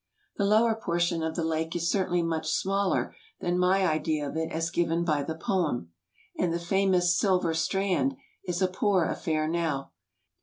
The 0.37 0.45
lower 0.45 0.73
portion 0.73 1.21
of 1.21 1.35
the 1.35 1.43
lake 1.43 1.75
is 1.75 1.91
certainly 1.91 2.23
much 2.23 2.49
smaller 2.51 3.15
than 3.39 3.59
my 3.59 3.85
idea 3.87 4.27
of 4.27 4.35
it 4.35 4.51
as 4.51 4.71
given 4.71 5.05
by 5.05 5.21
the 5.21 5.35
poem. 5.35 5.91
And 6.39 6.51
the 6.51 6.57
famous 6.59 7.15
'Silver 7.15 7.53
Strand' 7.53 8.15
is 8.43 8.63
a 8.63 8.67
poor 8.67 9.05
affair 9.05 9.47
now. 9.47 9.91